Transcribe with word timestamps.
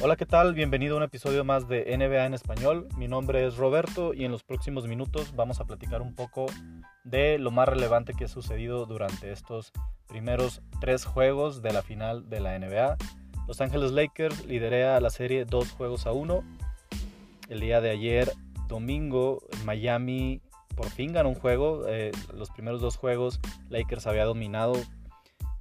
Hola, 0.00 0.14
¿qué 0.14 0.26
tal? 0.26 0.54
Bienvenido 0.54 0.94
a 0.94 0.98
un 0.98 1.02
episodio 1.02 1.42
más 1.42 1.66
de 1.66 1.84
NBA 1.98 2.24
en 2.24 2.32
español. 2.32 2.86
Mi 2.96 3.08
nombre 3.08 3.44
es 3.44 3.56
Roberto 3.56 4.14
y 4.14 4.24
en 4.24 4.30
los 4.30 4.44
próximos 4.44 4.86
minutos 4.86 5.34
vamos 5.34 5.58
a 5.58 5.64
platicar 5.64 6.02
un 6.02 6.14
poco 6.14 6.46
de 7.02 7.36
lo 7.40 7.50
más 7.50 7.68
relevante 7.68 8.14
que 8.14 8.26
ha 8.26 8.28
sucedido 8.28 8.86
durante 8.86 9.32
estos 9.32 9.72
primeros 10.06 10.62
tres 10.80 11.04
juegos 11.04 11.62
de 11.62 11.72
la 11.72 11.82
final 11.82 12.30
de 12.30 12.38
la 12.38 12.56
NBA. 12.56 12.96
Los 13.48 13.60
Ángeles 13.60 13.90
Lakers 13.90 14.46
liderea 14.46 15.00
la 15.00 15.10
serie 15.10 15.44
dos 15.44 15.72
juegos 15.72 16.06
a 16.06 16.12
uno. 16.12 16.44
El 17.48 17.58
día 17.58 17.80
de 17.80 17.90
ayer, 17.90 18.30
domingo, 18.68 19.42
Miami 19.64 20.40
por 20.76 20.90
fin 20.90 21.12
ganó 21.12 21.30
un 21.30 21.34
juego. 21.34 21.88
Eh, 21.88 22.12
los 22.32 22.50
primeros 22.50 22.80
dos 22.80 22.96
juegos 22.96 23.40
Lakers 23.68 24.06
había 24.06 24.26
dominado 24.26 24.74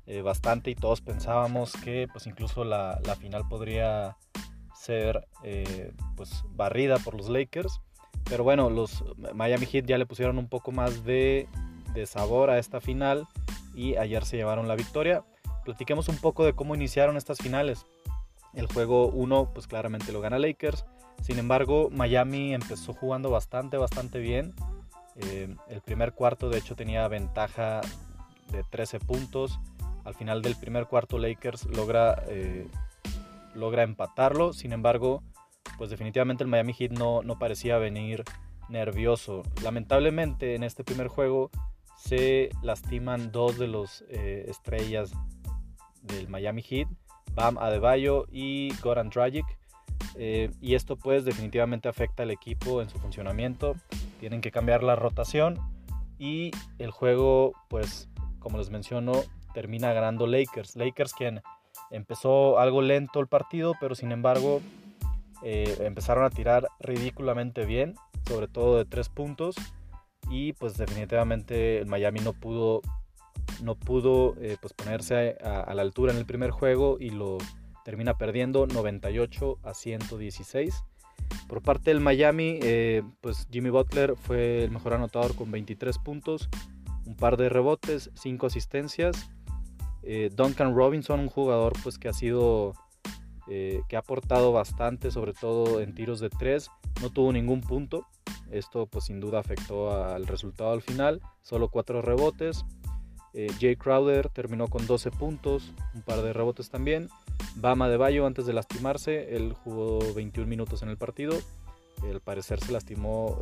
eh, 0.07 0.21
bastante 0.21 0.71
y 0.71 0.75
todos 0.75 1.01
pensábamos 1.01 1.73
que 1.73 2.07
pues 2.11 2.27
incluso 2.27 2.63
la, 2.63 2.99
la 3.03 3.15
final 3.15 3.47
podría 3.47 4.17
ser 4.73 5.27
eh, 5.43 5.91
pues 6.15 6.43
barrida 6.51 6.97
por 6.97 7.13
los 7.13 7.29
Lakers. 7.29 7.81
Pero 8.23 8.43
bueno, 8.43 8.69
los 8.69 9.03
Miami 9.33 9.65
Heat 9.65 9.85
ya 9.85 9.97
le 9.97 10.05
pusieron 10.05 10.37
un 10.37 10.47
poco 10.47 10.71
más 10.71 11.03
de, 11.03 11.47
de 11.93 12.05
sabor 12.05 12.49
a 12.49 12.57
esta 12.57 12.81
final 12.81 13.27
y 13.75 13.95
ayer 13.97 14.25
se 14.25 14.37
llevaron 14.37 14.67
la 14.67 14.75
victoria. 14.75 15.23
Platiquemos 15.65 16.07
un 16.09 16.17
poco 16.17 16.45
de 16.45 16.53
cómo 16.53 16.73
iniciaron 16.73 17.17
estas 17.17 17.37
finales. 17.37 17.85
El 18.53 18.67
juego 18.67 19.07
1 19.07 19.51
pues 19.53 19.67
claramente 19.67 20.11
lo 20.11 20.21
gana 20.21 20.39
Lakers. 20.39 20.85
Sin 21.21 21.39
embargo, 21.39 21.89
Miami 21.91 22.53
empezó 22.53 22.93
jugando 22.93 23.29
bastante, 23.29 23.77
bastante 23.77 24.19
bien. 24.19 24.53
Eh, 25.17 25.53
el 25.67 25.81
primer 25.81 26.13
cuarto 26.13 26.49
de 26.49 26.59
hecho 26.59 26.75
tenía 26.75 27.07
ventaja 27.07 27.81
de 28.51 28.63
13 28.63 28.99
puntos. 28.99 29.59
Al 30.07 30.15
final 30.15 30.41
del 30.41 30.55
primer 30.55 30.85
cuarto 30.85 31.17
Lakers 31.17 31.65
logra, 31.65 32.23
eh, 32.29 32.65
logra 33.53 33.83
empatarlo. 33.83 34.53
Sin 34.53 34.71
embargo, 34.71 35.21
pues 35.77 35.89
definitivamente 35.89 36.45
el 36.45 36.49
Miami 36.49 36.71
Heat 36.71 36.91
no, 36.91 37.23
no 37.23 37.37
parecía 37.37 37.77
venir 37.77 38.23
nervioso. 38.69 39.43
Lamentablemente 39.61 40.55
en 40.55 40.63
este 40.63 40.85
primer 40.85 41.09
juego 41.09 41.51
se 41.97 42.49
lastiman 42.61 43.33
dos 43.33 43.57
de 43.57 43.67
los 43.67 44.05
eh, 44.07 44.45
estrellas 44.47 45.11
del 46.03 46.29
Miami 46.29 46.61
Heat, 46.61 46.87
Bam 47.33 47.57
Adebayo 47.57 48.27
y 48.31 48.73
Goran 48.81 49.09
Dragic. 49.09 49.45
Eh, 50.15 50.51
y 50.61 50.75
esto 50.75 50.95
pues 50.95 51.25
definitivamente 51.25 51.89
afecta 51.89 52.23
al 52.23 52.31
equipo 52.31 52.81
en 52.81 52.89
su 52.89 52.97
funcionamiento. 52.97 53.75
Tienen 54.21 54.39
que 54.39 54.51
cambiar 54.51 54.83
la 54.83 54.95
rotación 54.95 55.59
y 56.17 56.51
el 56.79 56.91
juego 56.91 57.51
pues 57.67 58.07
como 58.39 58.57
les 58.57 58.69
menciono 58.69 59.11
termina 59.57 59.91
ganando 59.91 60.27
Lakers. 60.27 60.75
Lakers 60.75 61.13
quien 61.13 61.41
empezó 61.89 62.59
algo 62.59 62.83
lento 62.83 63.19
el 63.19 63.25
partido, 63.25 63.73
pero 63.79 63.95
sin 63.95 64.11
embargo 64.11 64.61
eh, 65.41 65.75
empezaron 65.79 66.25
a 66.25 66.29
tirar 66.29 66.67
ridículamente 66.79 67.65
bien, 67.65 67.95
sobre 68.27 68.47
todo 68.47 68.77
de 68.77 68.85
tres 68.85 69.09
puntos. 69.09 69.55
Y 70.29 70.53
pues 70.53 70.77
definitivamente 70.77 71.79
el 71.79 71.87
Miami 71.87 72.19
no 72.19 72.33
pudo, 72.33 72.83
no 73.63 73.73
pudo 73.73 74.35
eh, 74.39 74.57
pues 74.61 74.73
ponerse 74.73 75.39
a, 75.43 75.73
la 75.73 75.81
altura 75.81 76.11
en 76.11 76.19
el 76.19 76.27
primer 76.27 76.51
juego 76.51 76.97
y 76.99 77.09
lo 77.09 77.39
termina 77.83 78.15
perdiendo 78.15 78.67
98 78.67 79.57
a 79.63 79.73
116. 79.73 80.83
Por 81.47 81.63
parte 81.63 81.89
del 81.89 81.99
Miami, 81.99 82.59
eh, 82.61 83.01
pues 83.21 83.47
Jimmy 83.49 83.71
Butler 83.71 84.15
fue 84.17 84.65
el 84.65 84.69
mejor 84.69 84.93
anotador 84.93 85.33
con 85.33 85.49
23 85.49 85.97
puntos, 85.97 86.47
un 87.07 87.15
par 87.15 87.37
de 87.37 87.49
rebotes, 87.49 88.11
5 88.13 88.45
asistencias 88.45 89.31
eh, 90.09 90.29
Duncan 90.33 90.73
Robinson, 90.73 91.19
un 91.19 91.27
jugador 91.27 91.73
pues 91.83 91.97
que 91.99 92.07
ha 92.07 92.13
sido, 92.13 92.73
eh, 93.49 93.81
que 93.89 93.97
ha 93.97 93.99
aportado 93.99 94.53
bastante, 94.53 95.11
sobre 95.11 95.33
todo 95.33 95.81
en 95.81 95.93
tiros 95.93 96.21
de 96.21 96.29
tres, 96.29 96.71
no 97.01 97.09
tuvo 97.09 97.33
ningún 97.33 97.59
punto. 97.59 98.07
Esto 98.49 98.87
pues 98.87 99.03
sin 99.03 99.19
duda 99.19 99.39
afectó 99.39 99.91
al 100.01 100.25
resultado 100.25 100.71
al 100.71 100.81
final, 100.81 101.21
solo 101.41 101.67
cuatro 101.67 102.01
rebotes. 102.01 102.63
Eh, 103.33 103.47
Jay 103.59 103.75
Crowder 103.75 104.29
terminó 104.29 104.69
con 104.69 104.87
12 104.87 105.11
puntos, 105.11 105.73
un 105.93 106.01
par 106.03 106.21
de 106.21 106.31
rebotes 106.31 106.69
también. 106.69 107.09
Bama 107.55 107.89
de 107.89 107.97
Bayo 107.97 108.25
antes 108.25 108.45
de 108.45 108.53
lastimarse, 108.53 109.35
él 109.35 109.53
jugó 109.61 109.99
21 110.15 110.47
minutos 110.47 110.83
en 110.83 110.89
el 110.89 110.95
partido. 110.95 111.35
Al 112.01 112.21
parecer 112.21 112.61
se 112.61 112.71
lastimó 112.71 113.41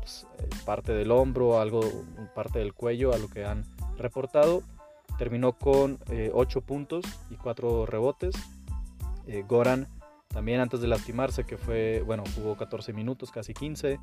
pues, 0.00 0.26
parte 0.64 0.94
del 0.94 1.10
hombro, 1.10 1.60
algo, 1.60 1.82
parte 2.34 2.58
del 2.60 2.72
cuello, 2.72 3.12
a 3.12 3.18
lo 3.18 3.28
que 3.28 3.44
han 3.44 3.64
reportado. 3.98 4.62
Terminó 5.18 5.52
con 5.52 5.98
8 6.32 6.58
eh, 6.58 6.62
puntos 6.62 7.04
y 7.30 7.36
4 7.36 7.86
rebotes. 7.86 8.34
Eh, 9.26 9.44
Goran 9.48 9.88
también 10.28 10.60
antes 10.60 10.80
de 10.80 10.88
lastimarse, 10.88 11.44
que 11.44 11.56
fue, 11.56 12.02
bueno, 12.04 12.22
jugó 12.34 12.56
14 12.56 12.92
minutos, 12.92 13.30
casi 13.30 13.54
15, 13.54 13.98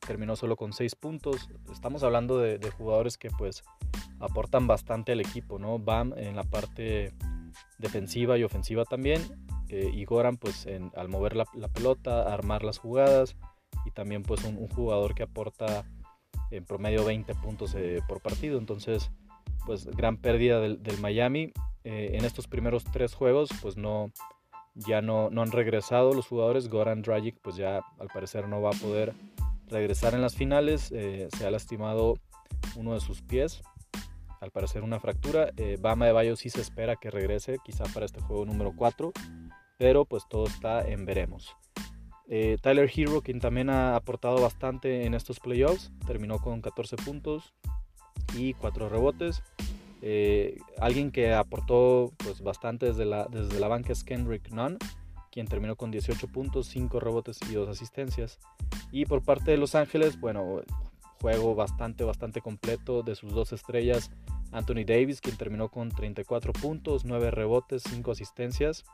terminó 0.00 0.34
solo 0.36 0.56
con 0.56 0.72
6 0.72 0.94
puntos. 0.94 1.50
Estamos 1.70 2.02
hablando 2.02 2.38
de, 2.38 2.58
jugadores 2.70 3.18
que 3.18 3.28
pues 3.30 3.62
aportan 4.18 4.66
bastante 4.66 5.12
al 5.12 5.20
equipo, 5.20 5.58
¿no? 5.58 5.78
Bam 5.78 6.14
en 6.16 6.36
la 6.36 6.44
parte 6.44 7.12
defensiva 7.78 8.38
y 8.38 8.44
ofensiva 8.44 8.84
también. 8.86 9.20
Eh, 9.68 9.90
y 9.92 10.04
Goran 10.06 10.38
pues 10.38 10.66
al 10.96 11.08
mover 11.08 11.36
la, 11.36 11.44
pelota, 11.44 12.32
armar 12.32 12.62
las 12.62 12.78
jugadas 12.78 13.36
y 13.84 13.90
también 13.90 14.22
pues 14.22 14.44
un, 14.44 14.68
jugador 14.68 15.14
que 15.14 15.22
aporta 15.22 15.84
en 16.50 16.64
promedio 16.64 17.04
20 17.04 17.34
puntos 17.34 17.76
por 18.08 18.22
partido. 18.22 18.58
Entonces 18.58 19.10
pues 19.66 19.86
gran 19.86 20.16
pérdida 20.16 20.60
del, 20.60 20.98
Miami. 21.00 21.52
Eh, 21.84 22.12
en 22.14 22.24
estos 22.24 22.46
primeros 22.46 22.84
tres 22.84 23.14
juegos, 23.14 23.50
pues 23.60 23.76
no, 23.76 24.12
ya 24.74 25.02
no, 25.02 25.30
no 25.30 25.42
han 25.42 25.50
regresado 25.50 26.12
los 26.14 26.26
jugadores. 26.26 26.68
Goran 26.68 27.02
Dragic, 27.02 27.38
pues 27.40 27.56
ya 27.56 27.80
al 27.98 28.08
parecer 28.08 28.48
no 28.48 28.60
va 28.60 28.70
a 28.70 28.80
poder 28.80 29.12
regresar 29.68 30.14
en 30.14 30.22
las 30.22 30.34
finales. 30.34 30.92
Eh, 30.92 31.28
se 31.36 31.46
ha 31.46 31.50
lastimado 31.50 32.18
uno 32.76 32.94
de 32.94 33.00
sus 33.00 33.22
pies, 33.22 33.62
al 34.40 34.50
parecer 34.50 34.82
una 34.82 35.00
fractura. 35.00 35.50
Eh, 35.56 35.78
Bama 35.80 36.06
de 36.06 36.12
Bayo 36.12 36.36
sí 36.36 36.50
se 36.50 36.60
espera 36.60 36.96
que 36.96 37.10
regrese, 37.10 37.58
quizá 37.64 37.84
para 37.92 38.06
este 38.06 38.20
juego 38.20 38.44
número 38.44 38.72
4, 38.76 39.12
pero 39.78 40.04
pues 40.04 40.24
todo 40.28 40.46
está 40.46 40.86
en 40.88 41.04
veremos. 41.04 41.56
Tyler 42.62 42.90
Hero, 42.94 43.20
quien 43.20 43.40
también 43.40 43.68
ha 43.68 43.94
aportado 43.94 44.40
bastante 44.40 45.04
en 45.04 45.12
estos 45.12 45.38
playoffs, 45.38 45.92
terminó 46.06 46.38
con 46.38 46.62
14 46.62 46.96
puntos, 46.96 47.52
y 48.36 48.54
cuatro 48.54 48.88
rebotes. 48.88 49.42
Eh, 50.00 50.58
alguien 50.78 51.12
que 51.12 51.32
aportó 51.32 52.12
pues, 52.18 52.40
bastante 52.42 52.86
desde 52.86 53.04
la, 53.04 53.26
desde 53.26 53.60
la 53.60 53.68
banca 53.68 53.92
es 53.92 54.02
Kendrick 54.02 54.50
Nunn, 54.50 54.78
quien 55.30 55.46
terminó 55.46 55.76
con 55.76 55.90
18 55.90 56.28
puntos, 56.28 56.66
5 56.66 57.00
rebotes 57.00 57.38
y 57.48 57.54
2 57.54 57.68
asistencias. 57.68 58.38
Y 58.90 59.06
por 59.06 59.22
parte 59.22 59.52
de 59.52 59.56
Los 59.56 59.74
Ángeles, 59.74 60.18
bueno, 60.20 60.62
juego 61.22 61.54
bastante, 61.54 62.02
bastante 62.02 62.40
completo 62.40 63.02
de 63.02 63.14
sus 63.14 63.32
dos 63.32 63.52
estrellas. 63.52 64.10
Anthony 64.50 64.84
Davis, 64.84 65.20
quien 65.20 65.36
terminó 65.36 65.70
con 65.70 65.88
34 65.88 66.52
puntos, 66.52 67.04
9 67.04 67.30
rebotes, 67.30 67.84
5 67.88 68.10
asistencias 68.10 68.84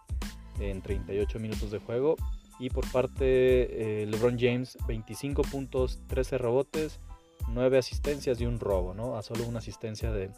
en 0.60 0.82
38 0.82 1.40
minutos 1.40 1.70
de 1.70 1.78
juego. 1.78 2.16
Y 2.60 2.70
por 2.70 2.88
parte 2.92 3.24
de 3.24 4.02
eh, 4.02 4.06
LeBron 4.06 4.36
James, 4.38 4.76
25 4.86 5.42
puntos, 5.42 6.00
13 6.08 6.38
rebotes, 6.38 7.00
9 7.48 7.78
asistencias 7.78 8.40
y 8.40 8.46
un 8.46 8.60
robo, 8.60 8.94
¿no? 8.94 9.16
A 9.16 9.22
solo 9.22 9.44
una 9.46 9.58
asistencia 9.58 10.12
de, 10.12 10.30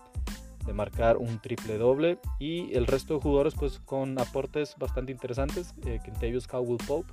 marcar 0.72 1.16
un 1.16 1.40
triple 1.40 1.78
doble. 1.78 2.18
Y 2.38 2.72
el 2.76 2.86
resto 2.86 3.14
de 3.14 3.20
jugadores, 3.20 3.54
pues 3.54 3.80
con 3.80 4.18
aportes 4.20 4.76
bastante 4.78 5.10
interesantes. 5.10 5.74
Eh, 5.84 5.98
Kentavious 6.04 6.46
Cowell 6.46 6.78
Pope 6.86 7.12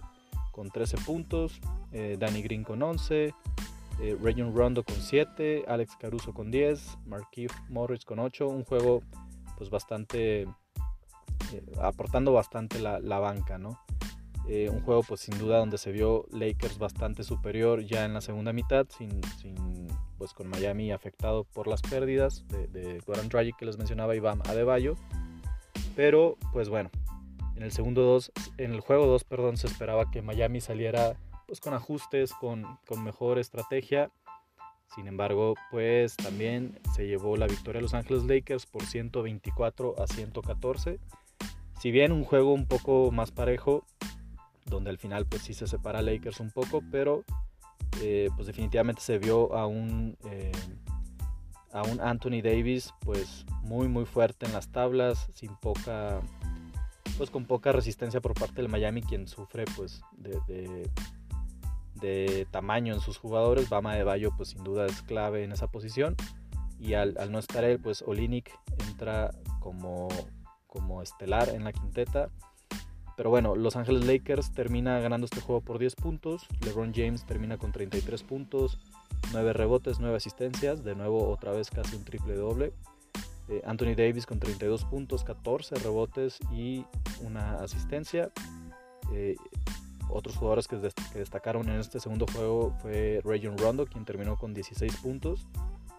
con 0.51 0.69
13 0.69 0.97
puntos, 1.05 1.59
eh, 1.91 2.17
Danny 2.19 2.41
Green 2.41 2.63
con 2.63 2.81
11, 2.81 3.33
eh, 3.99 4.17
Rondo 4.53 4.83
con 4.83 4.95
7, 4.95 5.65
Alex 5.67 5.95
Caruso 5.97 6.33
con 6.33 6.51
10, 6.51 6.97
Marquise 7.05 7.53
Morris 7.69 8.05
con 8.05 8.19
8. 8.19 8.47
Un 8.47 8.63
juego, 8.63 9.01
pues 9.57 9.69
bastante. 9.69 10.41
Eh, 11.53 11.63
aportando 11.81 12.33
bastante 12.33 12.79
la, 12.79 12.99
la 12.99 13.19
banca, 13.19 13.57
¿no? 13.57 13.79
Un 14.47 14.81
juego 14.81 15.03
pues 15.03 15.21
sin 15.21 15.37
duda 15.37 15.57
donde 15.57 15.77
se 15.77 15.91
vio 15.91 16.25
Lakers 16.31 16.77
bastante 16.77 17.23
superior 17.23 17.83
ya 17.83 18.05
en 18.05 18.13
la 18.13 18.21
segunda 18.21 18.53
mitad 18.53 18.87
sin, 18.97 19.21
sin 19.41 19.87
pues 20.17 20.33
con 20.33 20.47
Miami 20.47 20.91
afectado 20.91 21.43
por 21.43 21.67
las 21.67 21.81
pérdidas 21.81 22.47
de, 22.47 22.67
de 22.67 22.99
Goran 23.05 23.29
Dragic 23.29 23.57
que 23.57 23.65
les 23.65 23.77
mencionaba 23.77 24.15
y 24.15 24.19
Bam 24.19 24.41
Adebayo. 24.45 24.95
Pero 25.95 26.37
pues 26.53 26.69
bueno, 26.69 26.89
en 27.55 27.63
el 27.63 27.71
segundo 27.71 28.03
2, 28.03 28.31
en 28.57 28.71
el 28.71 28.81
juego 28.81 29.07
2, 29.07 29.23
perdón, 29.23 29.57
se 29.57 29.67
esperaba 29.67 30.11
que 30.11 30.21
Miami 30.21 30.61
saliera 30.61 31.17
pues 31.47 31.59
con 31.59 31.73
ajustes, 31.73 32.33
con, 32.33 32.65
con 32.87 33.03
mejor 33.03 33.39
estrategia. 33.39 34.11
Sin 34.95 35.07
embargo, 35.07 35.55
pues 35.71 36.15
también 36.15 36.79
se 36.95 37.07
llevó 37.07 37.35
la 37.35 37.47
victoria 37.47 37.79
a 37.79 37.81
Los 37.81 37.93
Ángeles 37.93 38.23
Lakers 38.23 38.65
por 38.65 38.83
124 38.83 39.95
a 40.01 40.07
114. 40.07 40.99
Si 41.79 41.91
bien 41.91 42.11
un 42.11 42.23
juego 42.23 42.53
un 42.53 42.67
poco 42.67 43.11
más 43.11 43.31
parejo, 43.31 43.85
donde 44.69 44.89
al 44.89 44.97
final 44.97 45.25
pues 45.25 45.43
sí 45.43 45.53
se 45.53 45.67
separa 45.67 46.01
Lakers 46.01 46.39
un 46.39 46.51
poco, 46.51 46.81
pero 46.91 47.23
eh, 48.01 48.29
pues 48.35 48.47
definitivamente 48.47 49.01
se 49.01 49.17
vio 49.17 49.55
a 49.55 49.65
un, 49.67 50.17
eh, 50.25 50.51
a 51.71 51.83
un 51.83 51.99
Anthony 52.01 52.41
Davis 52.43 52.93
pues 53.01 53.45
muy 53.63 53.87
muy 53.87 54.05
fuerte 54.05 54.45
en 54.45 54.53
las 54.53 54.71
tablas, 54.71 55.29
sin 55.33 55.55
poca, 55.57 56.21
pues 57.17 57.29
con 57.29 57.45
poca 57.45 57.71
resistencia 57.71 58.21
por 58.21 58.33
parte 58.33 58.61
del 58.61 58.69
Miami, 58.69 59.01
quien 59.01 59.27
sufre 59.27 59.65
pues 59.75 60.01
de, 60.17 60.89
de, 61.95 62.47
tamaño 62.51 62.93
en 62.93 62.99
sus 62.99 63.17
jugadores. 63.17 63.69
Bama 63.69 63.95
de 63.95 64.03
Bayo 64.03 64.31
pues 64.35 64.49
sin 64.49 64.63
duda 64.63 64.85
es 64.85 65.01
clave 65.01 65.43
en 65.43 65.51
esa 65.51 65.67
posición. 65.67 66.15
Y 66.79 66.93
al, 66.93 67.15
no 67.31 67.39
estar 67.39 67.63
él, 67.63 67.79
pues 67.79 68.03
Olinik 68.05 68.51
entra 68.87 69.31
como, 69.59 70.09
como 70.67 71.01
estelar 71.01 71.49
en 71.49 71.63
la 71.63 71.73
quinteta. 71.73 72.29
Pero 73.17 73.31
bueno, 73.31 73.55
Los 73.55 73.75
Ángeles 73.75 74.05
Lakers 74.05 74.53
termina 74.53 74.99
ganando 74.99 75.25
este 75.25 75.41
juego 75.41 75.59
por 75.61 75.79
10 75.79 75.95
puntos. 75.95 76.47
LeBron 76.63 76.93
James 76.93 77.25
termina 77.25 77.57
con 77.57 77.71
33 77.71 78.23
puntos, 78.23 78.79
9 79.33 79.53
rebotes, 79.53 79.99
9 79.99 80.15
asistencias. 80.15 80.83
De 80.83 80.95
nuevo, 80.95 81.27
otra 81.27 81.51
vez 81.51 81.71
casi 81.71 81.95
un 81.95 82.05
triple 82.05 82.35
doble. 82.35 82.73
Eh, 83.49 83.61
Anthony 83.65 83.95
Davis 83.95 84.25
con 84.25 84.39
32 84.39 84.85
puntos, 84.85 85.23
14 85.23 85.75
rebotes 85.75 86.37
y 86.51 86.85
una 87.25 87.55
asistencia. 87.55 88.31
Eh, 89.11 89.35
otros 90.09 90.35
jugadores 90.37 90.67
que, 90.67 90.77
destacaron 91.15 91.69
en 91.69 91.79
este 91.79 91.99
segundo 91.99 92.25
juego 92.31 92.75
fue 92.81 93.21
Rayon 93.23 93.57
Rondo, 93.57 93.87
quien 93.87 94.05
terminó 94.05 94.37
con 94.37 94.53
16 94.53 94.95
puntos. 94.97 95.47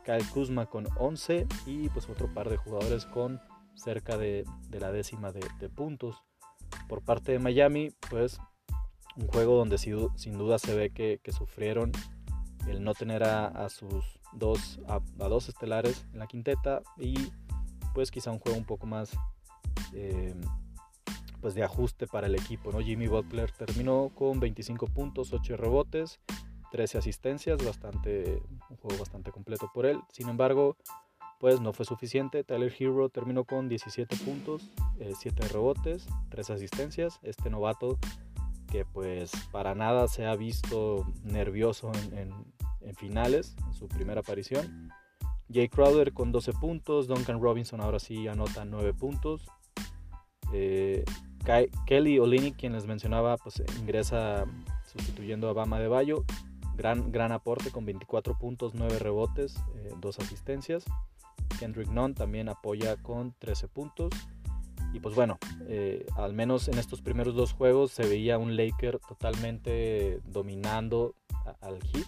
Kyle 0.04 0.24
Kuzma 0.32 0.66
con 0.66 0.86
11 0.98 1.46
y 1.66 1.88
pues 1.90 2.08
otro 2.08 2.32
par 2.32 2.48
de 2.48 2.56
jugadores 2.56 3.04
con 3.06 3.40
cerca 3.74 4.16
de, 4.16 4.44
la 4.70 4.92
décima 4.92 5.32
de, 5.32 5.68
puntos. 5.68 6.22
Por 6.88 7.02
parte 7.02 7.32
de 7.32 7.38
Miami, 7.38 7.90
pues 8.10 8.40
un 9.16 9.26
juego 9.28 9.56
donde 9.56 9.78
sin 9.78 10.38
duda 10.38 10.58
se 10.58 10.74
ve 10.74 10.90
que, 10.90 11.20
sufrieron 11.32 11.92
el 12.66 12.82
no 12.82 12.94
tener 12.94 13.24
a 13.24 13.68
sus 13.68 14.18
dos, 14.32 14.80
a, 14.88 15.00
dos 15.28 15.48
estelares 15.48 16.06
en 16.12 16.20
la 16.20 16.26
quinteta 16.26 16.82
y 16.96 17.14
pues 17.94 18.10
quizá 18.10 18.30
un 18.30 18.38
juego 18.38 18.58
un 18.58 18.64
poco 18.64 18.86
más 18.86 19.10
eh, 19.92 20.34
pues 21.40 21.54
de 21.54 21.62
ajuste 21.62 22.06
para 22.06 22.26
el 22.26 22.34
equipo. 22.34 22.72
¿no? 22.72 22.80
Jimmy 22.80 23.06
Butler 23.06 23.50
terminó 23.52 24.10
con 24.14 24.40
25 24.40 24.86
puntos, 24.88 25.32
8 25.32 25.56
rebotes, 25.56 26.20
13 26.70 26.98
asistencias, 26.98 27.64
bastante, 27.64 28.42
un 28.70 28.76
juego 28.76 28.98
bastante 28.98 29.30
completo 29.30 29.70
por 29.72 29.86
él. 29.86 30.00
Sin 30.12 30.28
embargo, 30.28 30.76
pues 31.38 31.60
no 31.60 31.72
fue 31.72 31.84
suficiente. 31.84 32.44
Tyler 32.44 32.74
Hero 32.78 33.08
terminó 33.08 33.44
con 33.44 33.68
17 33.68 34.16
puntos, 34.16 34.70
7 34.98 35.42
eh, 35.42 35.48
rebotes, 35.48 36.06
3 36.30 36.50
asistencias. 36.50 37.20
Este 37.22 37.50
novato 37.50 37.98
que 38.70 38.84
pues 38.84 39.32
para 39.50 39.74
nada 39.74 40.08
se 40.08 40.26
ha 40.26 40.36
visto 40.36 41.06
nervioso 41.24 41.90
en, 42.12 42.32
finales, 42.96 43.56
en 43.66 43.72
su 43.74 43.88
primera 43.88 44.20
aparición. 44.20 44.90
Jay 45.52 45.68
Crowder 45.68 46.12
con 46.12 46.32
12 46.32 46.52
puntos, 46.54 47.06
Duncan 47.06 47.40
Robinson 47.40 47.80
ahora 47.80 47.98
sí 47.98 48.28
anota 48.28 48.64
9 48.64 48.92
puntos. 48.94 49.46
Eh, 50.52 51.04
Kelly 51.86 52.18
Olinick, 52.18 52.56
quien 52.56 52.74
les 52.74 52.86
mencionaba, 52.86 53.36
pues 53.38 53.62
ingresa 53.78 54.44
sustituyendo 54.86 55.48
a 55.48 55.54
Bama 55.54 55.78
de 55.78 55.88
Bayo. 55.88 56.24
Gran, 56.76 57.10
gran 57.10 57.32
aporte 57.32 57.70
con 57.70 57.86
24 57.86 58.38
puntos, 58.38 58.74
9 58.74 58.98
rebotes, 58.98 59.58
2 60.00 60.18
eh, 60.18 60.22
asistencias. 60.22 60.84
Kendrick 61.58 61.88
Nunn 61.88 62.14
también 62.14 62.48
apoya 62.48 62.96
con 62.96 63.34
13 63.38 63.68
puntos. 63.68 64.12
Y 64.92 65.00
pues 65.00 65.14
bueno, 65.14 65.38
eh, 65.66 66.06
al 66.16 66.32
menos 66.32 66.68
en 66.68 66.78
estos 66.78 67.02
primeros 67.02 67.34
dos 67.34 67.52
juegos 67.52 67.92
se 67.92 68.06
veía 68.06 68.38
un 68.38 68.56
Laker 68.56 68.98
totalmente 69.00 70.20
dominando 70.24 71.14
al 71.60 71.82
hit 71.82 72.06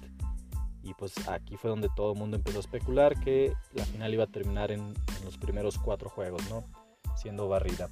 y 0.83 0.95
pues 0.95 1.29
aquí 1.29 1.57
fue 1.57 1.71
donde 1.71 1.89
todo 1.95 2.13
el 2.13 2.19
mundo 2.19 2.37
empezó 2.37 2.59
a 2.59 2.61
especular 2.61 3.19
que 3.21 3.53
la 3.75 3.85
final 3.85 4.15
iba 4.15 4.25
a 4.25 4.29
terminar 4.29 4.73
en, 4.73 4.95
los 5.25 5.37
primeros 5.37 5.79
cuatro 5.79 6.09
juegos, 6.09 6.43
¿no? 6.49 6.65
Siendo 7.17 7.49
barrida. 7.49 7.89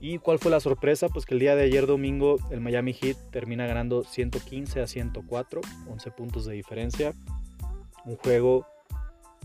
¿Y 0.00 0.18
cuál 0.18 0.38
fue 0.38 0.50
la 0.50 0.60
sorpresa? 0.60 1.08
Pues 1.08 1.26
que 1.26 1.34
el 1.34 1.40
día 1.40 1.56
de 1.56 1.64
ayer 1.64 1.86
domingo 1.86 2.36
el 2.50 2.60
Miami 2.60 2.92
Heat 2.92 3.16
termina 3.30 3.66
ganando 3.66 4.04
115 4.04 4.80
a 4.80 4.86
104, 4.86 5.60
11 5.88 6.10
puntos 6.12 6.44
de 6.44 6.54
diferencia. 6.54 7.12
Un 8.04 8.16
juego 8.16 8.66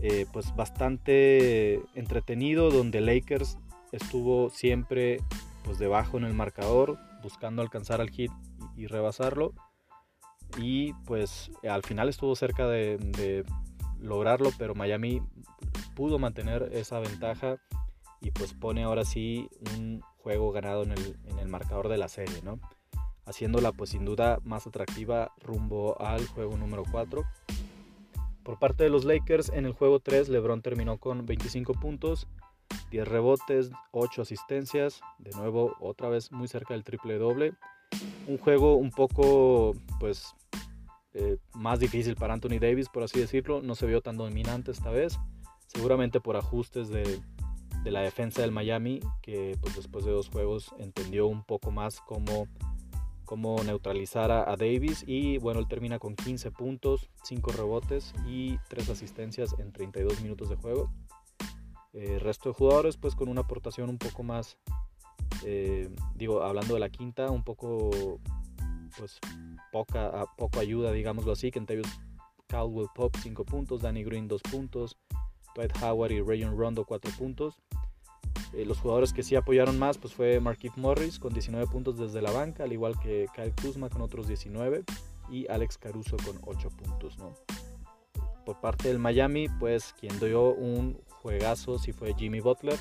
eh, 0.01 0.25
pues 0.31 0.55
bastante 0.55 1.81
entretenido 1.95 2.69
donde 2.69 3.01
Lakers 3.01 3.57
estuvo 3.91 4.49
siempre 4.49 5.19
pues 5.63 5.79
debajo 5.79 6.17
en 6.17 6.23
el 6.23 6.33
marcador 6.33 6.97
buscando 7.21 7.61
alcanzar 7.61 8.01
al 8.01 8.09
Heat 8.09 8.31
y 8.75 8.87
rebasarlo 8.87 9.53
y 10.57 10.93
pues 11.05 11.51
al 11.69 11.83
final 11.83 12.09
estuvo 12.09 12.35
cerca 12.35 12.67
de, 12.67 13.43
lograrlo, 13.99 14.51
pero 14.59 14.75
Miami 14.75 15.21
pudo 15.95 16.19
mantener 16.19 16.69
esa 16.71 16.99
ventaja 16.99 17.57
y 18.21 18.29
pues 18.29 18.53
pone 18.53 18.83
ahora 18.83 19.05
sí 19.05 19.49
un 19.75 20.01
juego 20.17 20.51
ganado 20.51 20.83
en 20.83 20.91
el, 20.91 21.47
marcador 21.47 21.87
de 21.87 21.97
la 21.97 22.07
serie, 22.07 22.41
¿no? 22.43 22.59
Haciéndola 23.25 23.71
pues 23.71 23.89
sin 23.89 24.05
duda 24.05 24.39
más 24.43 24.67
atractiva 24.67 25.31
rumbo 25.41 25.99
al 25.99 26.27
juego 26.27 26.55
número 26.57 26.83
4. 26.91 27.23
Por 28.47 28.59
parte 28.59 28.85
de 28.85 28.89
los 28.89 29.03
Lakers, 29.03 29.49
en 29.49 29.65
el 29.65 29.73
juego 29.73 29.99
3 29.99 30.29
LeBron 30.29 30.61
terminó 30.61 30.99
con 30.99 31.25
25 31.25 31.73
puntos, 31.73 32.29
10 32.91 33.05
rebotes, 33.05 33.71
8 33.91 34.21
asistencias, 34.21 35.01
de 35.19 35.31
nuevo 35.31 35.75
otra 35.81 36.07
vez 36.07 36.31
muy 36.31 36.47
cerca 36.47 36.73
del 36.73 36.85
triple 36.85 37.17
doble. 37.17 37.55
Un 38.25 38.37
juego 38.37 38.77
un 38.77 38.91
poco, 38.91 39.73
pues, 39.99 40.33
eh, 41.13 41.35
más 41.55 41.81
difícil 41.81 42.15
para 42.15 42.35
Anthony 42.35 42.57
Davis, 42.57 42.87
por 42.87 43.03
así 43.03 43.19
decirlo. 43.19 43.61
No 43.61 43.75
se 43.75 43.85
vio 43.85 43.99
tan 43.99 44.15
dominante 44.15 44.71
esta 44.71 44.91
vez, 44.91 45.19
seguramente 45.65 46.21
por 46.21 46.37
ajustes 46.37 46.87
de, 46.87 47.19
la 47.83 47.99
defensa 47.99 48.41
del 48.41 48.53
Miami, 48.53 49.01
que 49.21 49.57
pues, 49.59 49.75
después 49.75 50.05
de 50.05 50.11
dos 50.11 50.29
juegos 50.29 50.73
entendió 50.77 51.27
un 51.27 51.43
poco 51.43 51.71
más 51.71 51.99
cómo, 51.99 52.47
cómo 53.27 53.63
neutralizar 53.63 54.31
a, 54.31 54.55
Davis. 54.55 55.03
Y 55.05 55.37
bueno, 55.37 55.59
él 55.59 55.67
termina 55.67 55.99
con 55.99 56.15
15 56.15 56.49
puntos, 56.49 57.11
5 57.23 57.51
rebotes 57.51 58.15
y 58.25 58.57
3 58.69 58.89
asistencias 58.89 59.53
en 59.59 59.71
32 59.71 60.21
minutos 60.21 60.49
de 60.49 60.55
juego. 60.55 60.91
El 61.93 62.13
eh, 62.13 62.19
resto 62.19 62.49
de 62.49 62.55
jugadores, 62.55 62.97
pues 62.97 63.15
con 63.15 63.29
una 63.29 63.41
aportación 63.41 63.89
un 63.89 63.97
poco 63.99 64.23
más 64.23 64.57
eh, 65.45 65.89
digo, 66.15 66.43
hablando 66.43 66.73
de 66.73 66.79
la 66.79 66.89
quinta, 66.89 67.29
un 67.31 67.43
poco, 67.43 68.19
pues, 68.97 69.19
poca, 69.71 70.25
poco 70.37 70.59
ayuda, 70.59 70.91
digámoslo 70.91 71.31
así. 71.31 71.51
Kentavious 71.51 71.87
Caldwell 72.47 72.87
Pop 72.95 73.15
5 73.21 73.45
puntos, 73.45 73.81
Danny 73.81 74.03
Green 74.03 74.27
2 74.27 74.41
puntos, 74.43 74.97
Dwight 75.55 75.71
Howard 75.81 76.11
y 76.11 76.21
Rayon 76.21 76.57
Rondo 76.57 76.85
4 76.85 77.11
puntos. 77.17 77.59
Eh, 78.53 78.65
los 78.65 78.79
jugadores 78.79 79.13
que 79.13 79.23
sí 79.23 79.35
apoyaron 79.35 79.77
más 79.77 79.97
pues 79.97 80.13
fue 80.13 80.39
Marquise 80.39 80.79
Morris 80.79 81.19
con 81.19 81.33
19 81.33 81.67
puntos 81.67 81.97
desde 81.97 82.21
la 82.21 82.31
banca, 82.31 82.63
al 82.63 82.73
igual 82.73 82.97
que 82.99 83.27
Kyle 83.35 83.53
Kuzma 83.61 83.89
con 83.89 84.01
otros 84.01 84.27
19 84.27 84.83
y 85.29 85.47
Alex 85.47 85.77
Caruso 85.77 86.17
con 86.17 86.39
8 86.45 86.69
puntos. 86.69 87.17
¿no? 87.17 87.33
Por 88.45 88.59
parte 88.61 88.87
del 88.87 88.99
Miami, 88.99 89.47
pues 89.59 89.93
quien 89.99 90.17
dio 90.19 90.53
un 90.53 90.99
juegazo 91.21 91.79
sí 91.79 91.91
fue 91.91 92.13
Jimmy 92.13 92.39
Butler, 92.39 92.77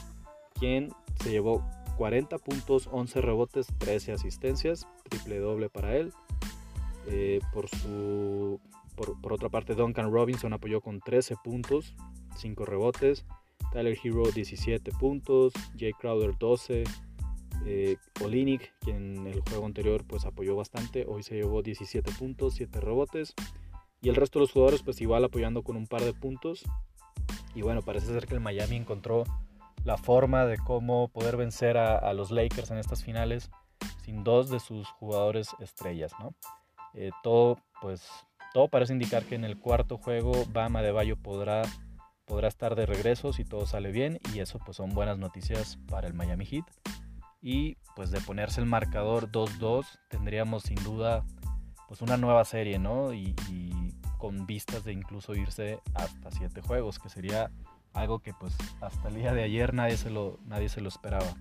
quien 0.55 0.93
se 1.23 1.31
llevó 1.31 1.65
40 1.97 2.39
puntos, 2.39 2.89
11 2.93 3.21
rebotes, 3.21 3.67
13 3.79 4.13
asistencias, 4.13 4.87
triple 5.09 5.39
doble 5.39 5.69
para 5.69 5.97
él. 5.97 6.13
Eh, 7.09 7.41
por, 7.53 7.69
su, 7.69 8.61
por, 8.95 9.33
otra 9.33 9.49
parte, 9.49 9.75
Duncan 9.75 10.13
Robinson 10.13 10.53
apoyó 10.53 10.81
con 10.81 11.01
13 11.01 11.37
puntos, 11.43 11.95
5 12.37 12.65
rebotes. 12.65 13.25
Tyler 13.73 13.97
Hero 14.03 14.25
17 14.33 14.91
puntos, 14.93 15.53
Jay 15.79 15.93
Crowder 15.93 16.37
12, 16.39 16.85
eh, 17.67 17.97
quien 18.81 19.17
en 19.19 19.27
el 19.27 19.41
juego 19.41 19.67
anterior 19.67 20.05
pues 20.07 20.25
apoyó 20.25 20.55
bastante, 20.57 21.05
hoy 21.09 21.23
se 21.23 21.35
llevó 21.35 21.63
17 21.63 22.13
puntos, 22.13 22.55
7 22.55 22.81
rebotes. 22.81 23.35
Y 24.01 24.09
el 24.09 24.15
resto 24.15 24.39
de 24.39 24.45
los 24.45 24.53
jugadores 24.53 24.83
pues 24.83 25.01
igual 25.01 25.25
apoyando 25.25 25.63
con 25.63 25.77
un 25.77 25.87
par 25.87 26.03
de 26.03 26.13
puntos. 26.13 26.65
Y 27.55 27.63
bueno, 27.63 27.83
parece 27.83 28.07
ser 28.07 28.27
que 28.27 28.35
el 28.35 28.41
Miami 28.41 28.77
encontró 28.77 29.25
la 29.85 29.97
forma 29.97 30.45
de 30.47 30.59
cómo 30.59 31.09
poder 31.09 31.37
vencer 31.37 31.79
a, 31.79 32.13
los 32.13 32.31
Lakers 32.31 32.71
en 32.71 32.79
estas 32.79 33.05
finales 33.05 33.51
sin 34.05 34.25
dos 34.25 34.51
de 34.51 34.61
sus 34.61 34.89
jugadores 34.91 35.55
estrellas, 35.61 36.13
¿no? 36.21 36.35
Eh, 36.95 37.11
todo, 37.23 37.59
pues, 37.81 38.09
todo 38.53 38.69
parece 38.69 38.93
indicar 38.93 39.25
que 39.25 39.37
en 39.37 39.45
el 39.45 39.59
cuarto 39.59 39.97
juego 39.97 40.33
Bama 40.53 40.83
de 40.83 40.93
Bayo 40.93 41.17
podrá, 41.17 41.63
podrá 42.27 42.49
estar 42.49 42.75
de 42.75 42.87
regreso 42.87 43.33
si 43.33 43.45
todo 43.45 43.67
sale 43.67 43.93
bien 43.93 44.21
y 44.35 44.41
eso 44.41 44.59
pues 44.59 44.77
son 44.77 44.91
buenas 44.91 45.17
noticias 45.17 45.79
para 45.89 46.07
el 46.07 46.15
Miami 46.15 46.45
Heat. 46.45 46.65
Y 47.41 47.77
pues 47.95 48.11
de 48.11 48.21
ponerse 48.21 48.61
el 48.61 48.67
marcador 48.67 49.31
2-2 49.31 49.87
tendríamos 50.09 50.65
sin 50.65 50.83
duda 50.83 51.25
pues 51.89 52.03
una 52.03 52.17
nueva 52.17 52.45
serie, 52.45 52.79
¿no? 52.79 53.15
Y, 53.15 53.35
con 54.19 54.47
vistas 54.47 54.83
de 54.83 54.93
incluso 54.93 55.35
irse 55.35 55.79
hasta 55.95 56.31
siete 56.31 56.63
juegos, 56.63 56.99
que 56.99 57.11
sería 57.11 57.51
algo 57.93 58.21
que 58.21 58.33
pues 58.33 58.57
hasta 58.81 59.09
el 59.09 59.17
día 59.17 59.35
de 59.35 59.43
ayer 59.43 59.75
nadie 59.75 59.99
se 59.99 60.09
lo, 60.09 60.41
nadie 60.47 60.71
se 60.71 60.81
lo 60.81 60.89
esperaba. 60.89 61.37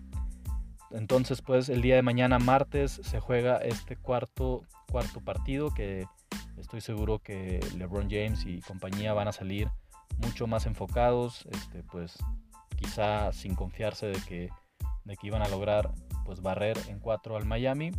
Entonces 0.92 1.42
pues 1.42 1.70
el 1.70 1.82
día 1.82 1.96
de 1.96 2.02
mañana 2.02 2.38
martes 2.38 3.00
se 3.02 3.20
juega 3.22 3.58
este 3.58 3.96
cuarto, 3.96 4.64
cuarto 4.92 5.22
partido 5.22 5.74
que 5.74 6.06
estoy 6.58 6.82
seguro 6.82 7.20
que 7.20 7.62
LeBron 7.78 8.10
James 8.10 8.46
y 8.46 8.60
compañía 8.62 9.14
van 9.14 9.30
a 9.30 9.32
salir 9.32 9.70
mucho 10.18 10.48
más 10.48 10.66
enfocados, 10.66 11.48
este, 11.52 11.84
pues 11.84 12.18
quizá 12.76 13.32
sin 13.34 13.56
confiarse 13.56 14.08
de 14.08 14.20
que, 14.22 14.50
de 15.04 15.18
que 15.18 15.28
iban 15.28 15.42
a 15.42 15.48
lograr 15.48 15.92
pues 16.26 16.42
barrer 16.42 16.78
en 16.88 17.00
cuatro 17.00 17.38
al 17.38 17.46
Miami 17.46 17.92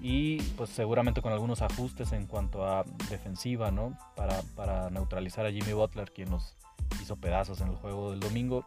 y 0.00 0.40
pues 0.56 0.70
seguramente 0.70 1.22
con 1.22 1.32
algunos 1.32 1.62
ajustes 1.62 2.12
en 2.12 2.26
cuanto 2.26 2.66
a 2.66 2.84
defensiva, 3.10 3.70
¿no? 3.70 3.98
Para, 4.14 4.42
para 4.54 4.90
neutralizar 4.90 5.44
a 5.44 5.50
Jimmy 5.50 5.72
Butler, 5.72 6.12
quien 6.12 6.30
nos 6.30 6.56
hizo 7.02 7.16
pedazos 7.16 7.60
en 7.60 7.68
el 7.68 7.76
juego 7.76 8.10
del 8.10 8.20
domingo. 8.20 8.64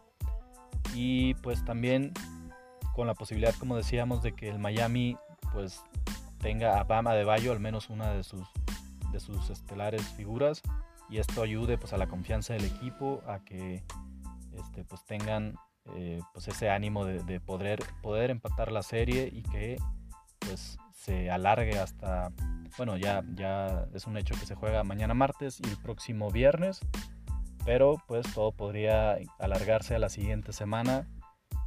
Y 0.93 1.36
pues 1.36 1.63
también 1.63 2.12
con 2.93 3.07
la 3.07 3.13
posibilidad, 3.13 3.55
como 3.55 3.77
decíamos, 3.77 4.21
de 4.21 4.33
que 4.33 4.50
el 4.50 4.60
Miami 4.60 5.17
pues 5.53 5.81
tenga 6.39 6.79
a 6.79 6.83
Bama 6.83 7.13
de 7.13 7.24
Bayo, 7.24 7.51
al 7.51 7.60
menos 7.60 7.89
una 7.89 8.12
de 8.12 8.24
sus, 8.24 8.48
de 9.12 9.19
sus 9.19 9.50
estelares 9.50 10.01
figuras, 10.10 10.62
y 11.12 11.20
esto 11.20 11.44
ayude 11.44 11.77
pues 11.77 11.94
a 11.94 11.98
la 11.98 12.08
confianza 12.08 12.53
del 12.53 12.65
equipo, 12.65 13.22
a 13.27 13.44
que 13.44 13.84
este, 14.53 14.84
pues 14.86 15.03
tengan 15.06 15.56
eh, 15.96 16.20
pues 16.34 16.48
ese 16.48 16.70
ánimo 16.70 17.06
de, 17.06 17.39
poder, 17.39 17.80
poder 18.01 18.32
empatar 18.32 18.72
la 18.72 18.82
serie 18.82 19.30
y 19.32 19.44
que 19.44 19.77
pues 20.39 20.77
se 20.94 21.30
alargue 21.30 21.80
hasta, 21.80 22.32
bueno, 22.77 22.98
ya, 22.98 23.24
ya 23.34 23.88
es 23.94 24.08
un 24.08 24.18
hecho 24.18 24.36
que 24.39 24.46
se 24.46 24.56
juega 24.56 24.84
mañana 24.84 25.13
martes 25.13 25.60
y 25.60 25.68
el 25.68 25.77
próximo 25.77 26.32
viernes, 26.32 26.80
pero 27.65 27.98
pues 28.08 28.32
todo 28.34 28.51
podría 28.51 29.18
alargarse 29.39 29.96
a 29.96 30.00
la 30.00 30.10
siguiente 30.10 30.53
semana 30.53 31.08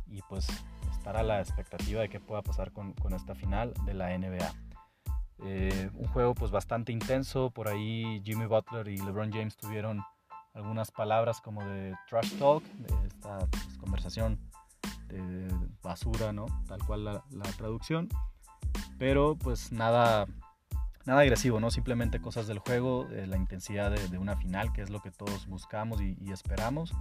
y 0.06 0.22
pues 0.28 0.46
estar 0.90 1.16
a 1.16 1.22
la 1.22 1.40
expectativa 1.40 2.00
de 2.00 2.08
qué 2.08 2.20
pueda 2.20 2.42
pasar 2.42 2.72
con, 2.72 2.94
esta 3.14 3.34
final 3.34 3.74
de 3.84 3.94
la 3.94 4.16
NBA. 4.16 4.54
Eh, 5.42 5.90
un 5.94 6.06
juego 6.08 6.34
pues 6.34 6.50
bastante 6.50 6.92
intenso, 6.92 7.50
por 7.50 7.68
ahí 7.68 8.22
Jimmy 8.24 8.46
Butler 8.46 8.88
y 8.88 8.98
LeBron 8.98 9.32
James 9.32 9.56
tuvieron 9.56 10.02
algunas 10.54 10.90
palabras 10.90 11.40
como 11.40 11.64
de 11.64 11.94
trash 12.08 12.38
talk, 12.38 12.62
de 12.62 13.06
esta 13.08 13.38
pues, 13.50 13.76
conversación 13.78 14.38
de 15.08 15.48
basura, 15.82 16.32
¿no? 16.32 16.46
Tal 16.68 16.84
cual 16.86 17.04
la, 17.04 17.22
traducción. 17.56 18.08
Pero 18.98 19.36
pues 19.36 19.72
nada, 19.72 20.26
nada 21.04 21.20
agresivo, 21.20 21.58
¿no? 21.58 21.70
Simplemente 21.70 22.20
cosas 22.20 22.46
del 22.46 22.60
juego, 22.60 23.08
la 23.10 23.36
intensidad 23.36 23.90
de, 23.90 24.18
una 24.18 24.36
final, 24.36 24.72
que 24.72 24.82
es 24.82 24.90
lo 24.90 25.00
que 25.00 25.10
todos 25.10 25.46
buscamos 25.46 26.00
y, 26.00 26.16
esperamos. 26.30 26.94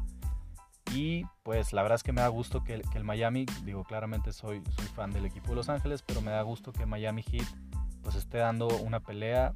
Y 0.92 1.24
pues 1.44 1.74
la 1.74 1.82
verdad 1.82 1.96
es 1.96 2.04
que 2.04 2.12
me 2.12 2.22
da 2.22 2.28
gusto 2.28 2.64
que, 2.64 2.82
el 2.94 3.04
Miami, 3.04 3.46
digo 3.64 3.84
claramente 3.84 4.34
soy, 4.34 4.62
soy 4.76 4.86
fan 4.88 5.12
del 5.12 5.26
equipo 5.26 5.50
de 5.50 5.56
Los 5.56 5.70
Ángeles, 5.70 6.04
pero 6.04 6.22
me 6.22 6.32
da 6.32 6.42
gusto 6.42 6.74
que 6.74 6.86
Miami 6.86 7.24
Heat 7.24 7.48
pues 8.04 8.16
esté 8.16 8.40
dando 8.40 8.68
una 8.68 9.00
pelea 9.00 9.56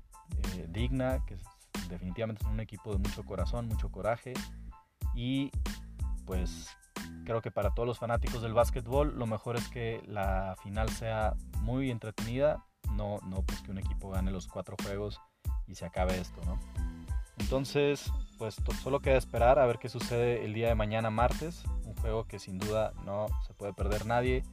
eh, 0.56 0.66
digna, 0.70 1.24
que 1.26 1.38
definitivamente 1.90 2.44
es 2.44 2.50
un 2.50 2.60
equipo 2.60 2.92
de 2.92 2.98
mucho 2.98 3.24
corazón, 3.24 3.68
mucho 3.68 3.90
coraje 3.90 4.34
y 5.16 5.52
pues 6.26 6.70
creo 7.26 7.42
que 7.42 7.52
para 7.52 7.74
todos 7.74 7.88
los 7.88 8.00
fanáticos 8.00 8.42
del 8.42 8.54
básquetbol 8.54 9.18
lo 9.18 9.28
mejor 9.28 9.56
es 9.56 9.68
que 9.70 10.02
la 10.06 10.56
final 10.64 10.90
sea 10.90 11.36
muy 11.62 11.92
entretenida, 11.92 12.66
no, 12.94 13.20
no 13.26 13.44
pues 13.44 13.62
que 13.62 13.72
un 13.72 13.78
equipo 13.78 14.10
gane 14.10 14.32
los 14.32 14.48
cuatro 14.48 14.76
juegos 14.82 15.20
y 15.68 15.76
se 15.76 15.86
acabe 15.86 16.20
esto, 16.20 16.42
¿no? 16.46 16.60
Entonces, 17.40 18.12
pues 18.38 18.56
solo 18.82 19.00
queda 19.00 19.16
esperar 19.16 19.60
a 19.60 19.66
ver 19.66 19.78
qué 19.78 19.90
sucede 19.90 20.44
el 20.44 20.54
día 20.54 20.70
de 20.70 20.76
mañana 20.76 21.10
martes, 21.10 21.64
un 21.86 21.96
juego 21.96 22.26
que 22.26 22.40
sin 22.40 22.58
duda 22.58 22.94
no 23.06 23.28
se 23.46 23.54
puede 23.54 23.74
perder 23.74 24.06
nadie, 24.06 24.44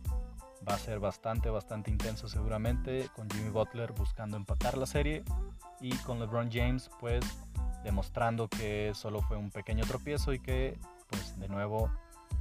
va 0.69 0.75
a 0.75 0.79
ser 0.79 0.99
bastante, 0.99 1.51
bastante 1.51 1.91
intenso 1.91 2.29
seguramente, 2.29 3.09
con 3.15 3.29
Jimmy 3.31 3.51
Butler 3.51 3.93
buscando 3.93 4.37
empatar 4.37 4.77
la 4.77 4.87
serie 4.87 5.25
y 5.81 5.95
con 5.99 6.19
LeBron 6.19 6.51
James 6.51 6.91
pues 7.01 7.25
demostrando 7.83 8.49
que 8.49 8.93
solo 8.95 9.21
fue 9.23 9.37
un 9.37 9.51
pequeño 9.51 9.85
tropiezo 9.85 10.33
y 10.33 10.39
que 10.39 10.79
pues 11.09 11.39
de 11.39 11.49
nuevo 11.49 11.91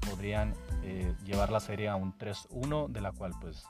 podrían 0.10 0.54
eh, 0.84 1.14
llevar 1.26 1.52
la 1.52 1.60
serie 1.60 1.90
a 1.90 1.96
un 1.96 2.18
3-1 2.18 2.90
de 2.90 3.02
la 3.02 3.12
cual 3.12 3.34
pues 3.42 3.66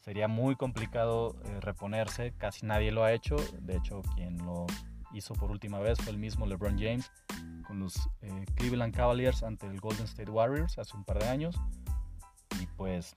sería 0.00 0.28
muy 0.28 0.56
complicado 0.56 1.36
eh, 1.44 1.60
reponerse, 1.60 2.32
casi 2.38 2.64
nadie 2.64 2.92
lo 2.92 3.04
ha 3.04 3.12
hecho, 3.12 3.36
de 3.60 3.76
hecho 3.76 4.02
quien 4.14 4.38
lo 4.38 4.66
hizo 5.12 5.34
por 5.34 5.50
última 5.50 5.78
vez 5.78 5.98
fue 5.98 6.12
el 6.12 6.18
mismo 6.18 6.46
LeBron 6.46 6.78
James 6.78 7.10
con 7.66 7.80
los 7.80 8.08
eh, 8.22 8.44
Cleveland 8.54 8.94
Cavaliers 8.94 9.42
ante 9.42 9.66
el 9.66 9.80
Golden 9.80 10.04
State 10.04 10.30
Warriors 10.30 10.78
hace 10.78 10.96
un 10.96 11.04
par 11.04 11.18
de 11.18 11.28
años. 11.28 11.56
Y 12.60 12.66
pues 12.76 13.14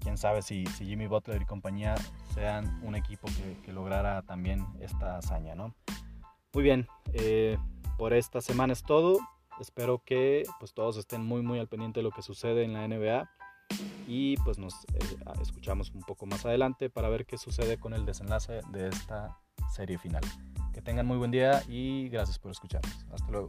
quién 0.00 0.18
sabe 0.18 0.42
si, 0.42 0.66
si 0.66 0.86
Jimmy 0.86 1.06
Butler 1.06 1.40
y 1.40 1.44
compañía 1.44 1.94
sean 2.34 2.80
un 2.82 2.94
equipo 2.94 3.28
que, 3.64 3.72
lograra 3.72 4.22
también 4.22 4.66
esta 4.80 5.18
hazaña, 5.18 5.54
¿no? 5.54 5.74
Muy 6.52 6.64
bien, 6.64 6.88
eh, 7.12 7.56
por 7.96 8.12
esta 8.12 8.40
semana 8.40 8.72
es 8.72 8.82
todo. 8.82 9.20
Espero 9.60 10.02
que 10.04 10.42
pues 10.58 10.72
todos 10.72 10.96
estén 10.96 11.24
muy 11.24 11.42
muy 11.42 11.58
al 11.58 11.68
pendiente 11.68 12.00
de 12.00 12.04
lo 12.04 12.10
que 12.10 12.22
sucede 12.22 12.64
en 12.64 12.72
la 12.72 12.88
NBA 12.88 13.30
y 14.08 14.36
pues 14.38 14.58
nos 14.58 14.74
eh, 14.94 15.16
escuchamos 15.40 15.90
un 15.90 16.00
poco 16.00 16.26
más 16.26 16.44
adelante 16.44 16.90
para 16.90 17.08
ver 17.08 17.26
qué 17.26 17.38
sucede 17.38 17.78
con 17.78 17.94
el 17.94 18.04
desenlace 18.04 18.60
de 18.72 18.88
esta 18.88 19.38
serie 19.72 19.98
final. 19.98 20.22
Que 20.72 20.82
tengan 20.82 21.06
muy 21.06 21.16
buen 21.16 21.30
día 21.30 21.62
y 21.68 22.08
gracias 22.08 22.38
por 22.38 22.50
escucharnos. 22.50 23.06
Hasta 23.12 23.30
luego. 23.30 23.48